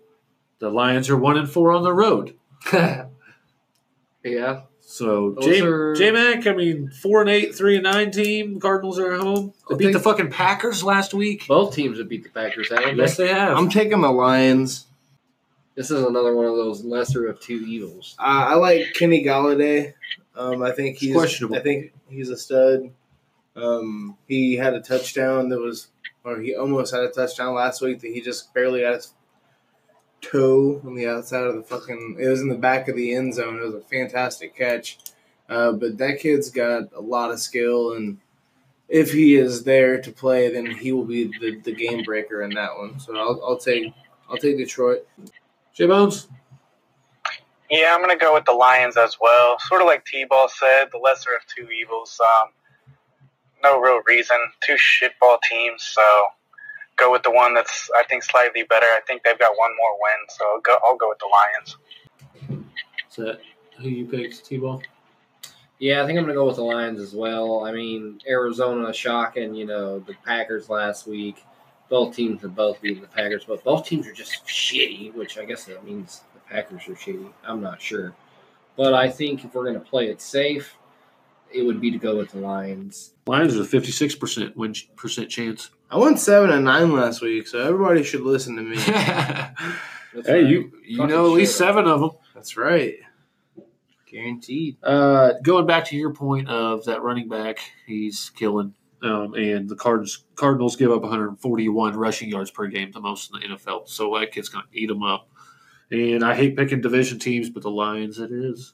[0.59, 2.35] The Lions are one and four on the road.
[2.73, 4.63] yeah,
[4.95, 6.13] So J are...
[6.13, 8.61] Mac, I mean, four and eight, three and nine team.
[8.61, 9.53] Cardinals are at home.
[9.69, 11.49] They I'll beat take- the fucking Packers last week.
[11.49, 12.71] both teams have beat the Packers.
[12.71, 13.27] Haven't Yes, they?
[13.27, 13.59] they have.
[13.59, 14.87] I'm taking the Lions.
[15.75, 18.15] This is another one of those lesser of two evils.
[18.21, 19.95] Uh, I like Kenny Golladay.
[20.37, 21.57] Um, I think he's questionable.
[21.57, 22.93] I think he's a stud.
[23.57, 25.89] Um, he had a touchdown that was,
[26.23, 29.13] or he almost had a touchdown last week that he just barely got his
[30.31, 32.17] toe on the outside of the fucking.
[32.19, 33.59] It was in the back of the end zone.
[33.59, 34.99] It was a fantastic catch.
[35.49, 38.19] Uh, but that kid's got a lot of skill, and
[38.89, 42.51] if he is there to play, then he will be the, the game breaker in
[42.55, 42.99] that one.
[42.99, 43.93] So I'll, I'll take
[44.31, 45.07] I'll take Detroit.
[45.75, 46.29] J Bones.
[47.71, 49.59] Yeah, I'm gonna go with the Lions as well.
[49.59, 52.21] Sort of like T-Ball said, the lesser of two evils.
[52.21, 52.49] Um,
[53.63, 54.37] no real reason.
[54.63, 56.27] Two shitball teams, so
[56.97, 58.87] go with the one that's I think slightly better.
[58.87, 61.77] I think they've got one more win, so I'll go, I'll go with the Lions.
[63.17, 63.41] That
[63.79, 64.83] who you picked, T Ball?
[65.79, 67.65] Yeah, I think I'm gonna go with the Lions as well.
[67.65, 71.45] I mean, Arizona shocking, you know, the Packers last week.
[71.89, 75.45] Both teams have both beaten the Packers, but both teams are just shitty, which I
[75.45, 77.31] guess that means the Packers are shitty.
[77.45, 78.15] I'm not sure.
[78.77, 80.77] But I think if we're gonna play it safe,
[81.55, 83.15] it would be to go with the Lions.
[83.27, 85.71] Lions are a fifty six percent win percent chance.
[85.91, 88.77] I went seven and nine last week, so everybody should listen to me.
[88.79, 89.55] hey,
[90.15, 90.47] right.
[90.47, 91.59] you you Fucking know at least shit.
[91.59, 92.11] seven of them.
[92.35, 92.97] That's right.
[94.11, 94.77] Guaranteed.
[94.83, 98.75] Uh, going back to your point of that running back, he's killing.
[99.03, 103.41] Um, and the Cardinals Cardinals give up 141 rushing yards per game, the most in
[103.41, 103.89] the NFL.
[103.89, 105.29] So that kid's going to eat them up.
[105.91, 108.73] And I hate picking division teams, but the Lions it is.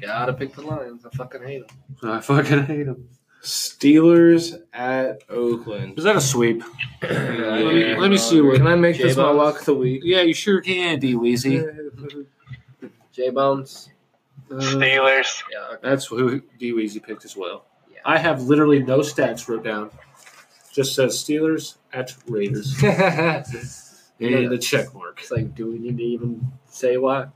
[0.00, 1.04] Gotta pick the Lions.
[1.04, 2.10] I fucking hate them.
[2.10, 3.08] I fucking hate them.
[3.42, 5.98] Steelers at Oakland.
[5.98, 6.62] Is that a sweep?
[7.02, 9.36] let me- let me see what- Can I make this my J-Bones?
[9.38, 10.02] lock of the week?
[10.04, 11.86] Yeah, you sure can, D Weezy.
[13.12, 13.90] J Bones.
[14.50, 15.42] Uh, Steelers.
[15.52, 17.64] Yeah, that's who D Weezy picked as well.
[17.90, 17.98] Yeah.
[18.04, 19.90] I have literally no stats wrote down.
[20.72, 23.42] Just says Steelers at Raiders and
[24.20, 25.18] a check mark.
[25.20, 27.26] it's like, do we need to even say why?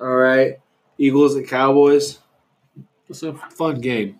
[0.00, 0.58] All right.
[0.98, 2.18] Eagles at Cowboys.
[3.08, 4.18] It's a fun game.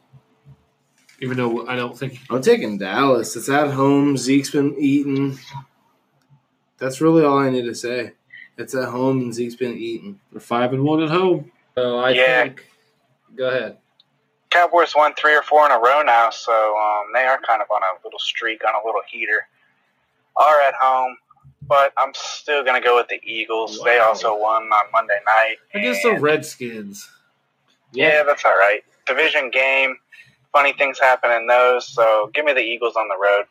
[1.21, 3.35] Even though I don't think I'm taking Dallas.
[3.37, 4.17] It's at home.
[4.17, 5.39] Zeke's been eating.
[6.79, 8.13] That's really all I need to say.
[8.59, 10.21] It's at home and Zeke's been eating.
[10.31, 11.51] they're five and one at home.
[11.75, 12.43] So I Yeah.
[12.45, 12.67] think.
[13.35, 13.79] Go ahead.
[14.51, 17.71] Cowboys won three or four in a row now, so um, they are kind of
[17.71, 19.47] on a little streak, on a little heater.
[20.37, 21.17] Are at home,
[21.69, 23.81] but I'm still gonna go with the Eagles.
[23.85, 25.57] They also won on Monday night.
[25.75, 27.09] Against the Redskins.
[27.93, 28.83] Yeah, that's all right.
[29.07, 29.97] Division game.
[30.53, 33.45] Funny things happen in those, so give me the Eagles on the road.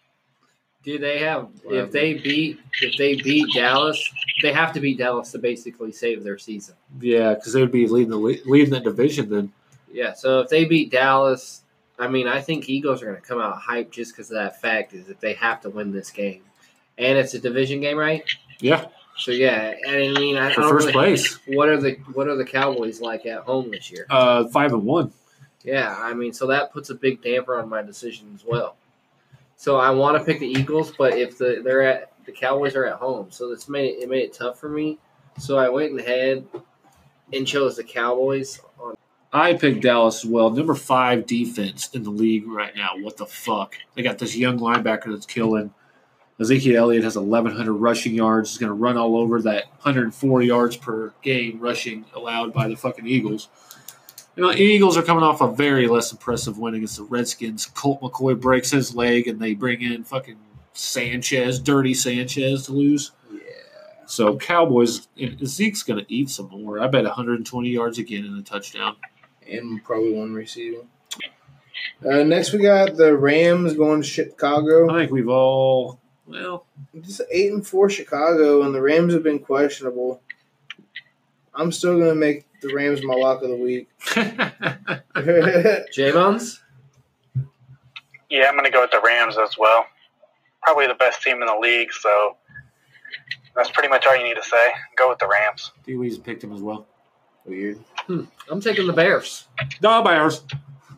[0.83, 1.49] Do they have?
[1.65, 3.99] If they beat, if they beat Dallas,
[4.43, 6.75] they have to beat Dallas to basically save their season.
[7.01, 9.51] Yeah, because they would be leading the leading the division then.
[9.91, 10.13] Yeah.
[10.13, 11.63] So if they beat Dallas,
[11.97, 14.61] I mean, I think Eagles are going to come out hyped just because of that
[14.61, 16.43] fact is that they have to win this game,
[16.97, 18.23] and it's a division game, right?
[18.59, 18.85] Yeah,
[19.17, 21.39] So yeah, and I mean, I, for first really- place.
[21.47, 24.05] What are the what are the Cowboys like at home this year?
[24.09, 25.11] Uh, five and one.
[25.63, 28.75] Yeah, I mean, so that puts a big damper on my decision as well.
[29.57, 32.85] So I want to pick the Eagles, but if the they're at the Cowboys are
[32.85, 34.99] at home, so this made it made it tough for me.
[35.39, 36.45] So I went ahead
[37.33, 38.59] and chose the Cowboys.
[38.79, 38.95] On,
[39.33, 40.49] I picked Dallas as well.
[40.49, 42.91] Number five defense in the league right now.
[43.01, 43.75] What the fuck?
[43.95, 45.73] They got this young linebacker that's killing.
[46.39, 48.51] Ezekiel Elliott has 1,100 rushing yards.
[48.51, 52.75] He's going to run all over that 104 yards per game rushing allowed by the
[52.75, 53.47] fucking Eagles.
[54.35, 57.67] You know, Eagles are coming off a very less impressive win against the Redskins.
[57.67, 60.37] Colt McCoy breaks his leg, and they bring in fucking
[60.73, 63.11] Sanchez, dirty Sanchez, to lose.
[63.31, 63.39] Yeah.
[64.07, 65.07] So Cowboys,
[65.45, 66.81] Zeke's going to eat some more.
[66.81, 68.97] I bet 120 yards again in a touchdown.
[69.49, 70.89] And probably one receiving.
[72.05, 74.93] Uh, next, we got the Rams going to Chicago.
[74.93, 76.65] I think we've all well.
[77.01, 80.21] Just eight and four Chicago, and the Rams have been questionable.
[81.53, 83.89] I'm still gonna make the Rams my lock of the week.
[85.93, 86.61] J Bones?
[88.29, 89.85] Yeah, I'm going to go with the Rams as well.
[90.63, 92.37] Probably the best team in the league, so
[93.55, 94.71] that's pretty much all you need to say.
[94.97, 95.71] Go with the Rams.
[95.85, 96.87] D Weez picked him as well.
[97.45, 97.79] Weird.
[98.07, 99.45] Hmm, I'm taking the Bears.
[99.81, 100.41] No Bears.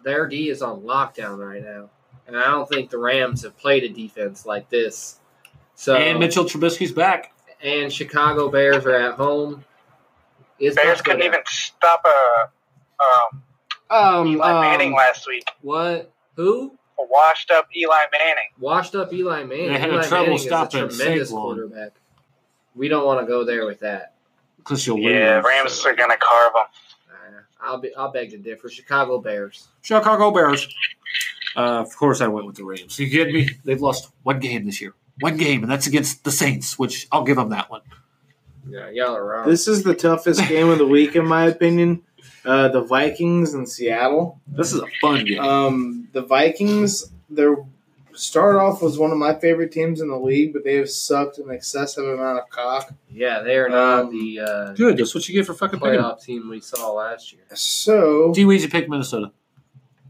[0.03, 1.89] Their D is on lockdown right now.
[2.27, 5.19] And I don't think the Rams have played a defense like this.
[5.75, 7.33] So and Mitchell Trubisky's back.
[7.61, 9.63] and Chicago Bears are at home.
[10.59, 12.49] It's Bears couldn't even stop a
[13.03, 13.43] um,
[13.89, 15.47] um, Eli um, Manning last week.
[15.61, 16.11] What?
[16.35, 16.73] Who?
[16.99, 18.49] A washed up Eli Manning.
[18.59, 19.67] Washed up Eli Manning.
[19.71, 21.41] They had Eli trouble Manning is a tremendous Saquon.
[21.41, 21.91] quarterback.
[22.75, 24.15] We don't want to go there with that.
[24.57, 25.45] Because you'll Yeah, lose.
[25.45, 26.63] Rams are going to carve them.
[27.59, 27.93] I'll be.
[27.95, 28.69] I'll beg to differ.
[28.69, 29.67] Chicago Bears.
[29.81, 30.67] Chicago Bears.
[31.57, 32.99] Uh, of course, I went with the Rams.
[32.99, 33.49] You kidding me?
[33.65, 34.93] They've lost one game this year.
[35.19, 37.81] One game, and that's against the Saints, which I'll give them that one.
[38.69, 39.49] Yeah, y'all are wrong.
[39.49, 42.03] This is the toughest game of the week, in my opinion.
[42.45, 44.39] Uh, the Vikings in Seattle.
[44.47, 45.39] This is a fun game.
[45.39, 47.55] Um, the Vikings, their
[48.13, 51.39] start off was one of my favorite teams in the league, but they have sucked
[51.39, 52.93] an excessive amount of cock.
[53.09, 54.97] yeah, they are not Um, the uh, Good.
[54.97, 56.03] That's what you get for fucking picking them.
[56.03, 57.41] playoff team we saw last year.
[57.55, 59.31] So, D Weezy picked Minnesota.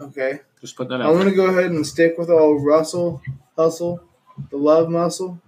[0.02, 1.08] Okay, Just put that out.
[1.10, 3.22] I'm going to go ahead and stick with old Russell
[3.58, 4.02] Hustle,
[4.50, 5.40] the love muscle,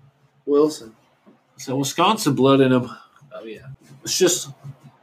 [0.46, 0.96] Wilson.
[1.58, 2.90] So Wisconsin blood in them.
[3.34, 3.68] Oh yeah.
[4.04, 4.50] It's just,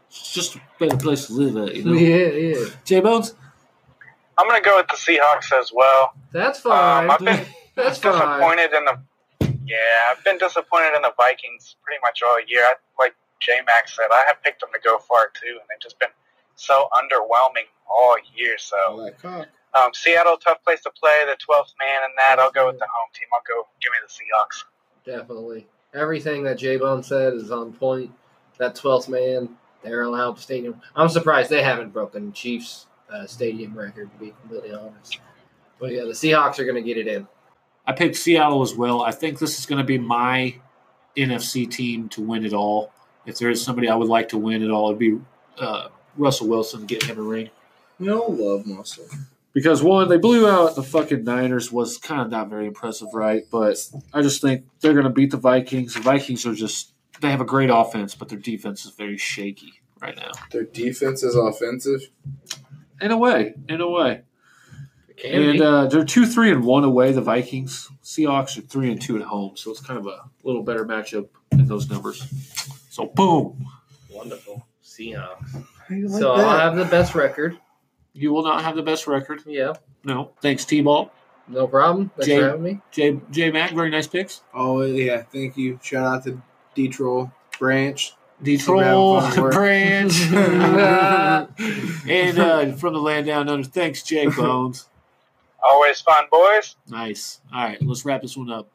[0.09, 1.93] it's just a better place to live at, you know.
[1.93, 2.67] Yeah, yeah.
[2.85, 3.35] J Bones.
[4.39, 6.13] I'm going to go with the Seahawks as well.
[6.33, 7.05] That's fine.
[7.05, 8.13] Um, I've been That's fine.
[8.13, 8.99] disappointed in the.
[9.67, 9.77] Yeah,
[10.11, 12.63] I've been disappointed in the Vikings pretty much all year.
[12.65, 15.81] I, like J Max said, I have picked them to go far too, and they've
[15.83, 16.09] just been
[16.57, 18.57] so underwhelming all year.
[18.59, 21.25] So All that um, Seattle, tough place to play.
[21.27, 22.39] The 12th man in that.
[22.39, 23.29] I'll go with the home team.
[23.35, 23.69] I'll go.
[23.81, 24.65] Give me the Seahawks.
[25.05, 25.67] Definitely.
[25.95, 28.11] Everything that J Bone said is on point.
[28.59, 29.51] That 12th man,
[29.83, 30.81] they're allowed stadium.
[30.95, 35.21] I'm surprised they haven't broken Chiefs' uh, stadium record, to be completely honest.
[35.79, 37.29] But yeah, the Seahawks are going to get it in.
[37.87, 39.03] I picked Seattle as well.
[39.03, 40.57] I think this is going to be my
[41.17, 42.93] NFC team to win it all.
[43.27, 45.19] If there is somebody I would like to win it all, it'd be
[45.59, 47.51] uh, Russell Wilson getting him a ring.
[47.99, 49.07] No love muscle.
[49.53, 53.45] Because one, they blew out the fucking Niners was kind of not very impressive, right?
[53.51, 53.79] But
[54.13, 55.95] I just think they're going to beat the Vikings.
[55.95, 59.73] The Vikings are just they have a great offense, but their defense is very shaky
[60.01, 60.33] right now.
[60.51, 62.03] Their defense is offensive.
[63.01, 64.23] In a way, in a way.
[65.25, 67.13] And uh, they're two, three, and one away.
[67.13, 70.63] The Vikings, Seahawks are three and two at home, so it's kind of a little
[70.63, 72.23] better matchup in those numbers.
[72.91, 73.67] So boom,
[74.11, 74.67] Wonderful.
[74.85, 75.65] Seahawks.
[75.89, 76.47] How you like so that?
[76.47, 77.59] I'll have the best record.
[78.13, 79.43] you will not have the best record.
[79.47, 81.13] Yeah, No, thanks T-ball,
[81.49, 82.11] no problem.
[82.17, 82.81] Thanks Jay- for having me.
[82.91, 84.43] J J Mac, very nice picks.
[84.55, 85.79] Oh yeah, thank you.
[85.83, 86.41] Shout out to
[86.75, 88.13] Detroit Branch.
[88.43, 89.53] Detroit having fun at work.
[89.55, 90.21] branch,
[92.09, 93.67] and uh, from the land down under.
[93.67, 94.89] Thanks, Jay Bones.
[95.63, 96.77] Always fun, boys.
[96.89, 97.41] Nice.
[97.53, 98.69] All right, let's wrap this one up.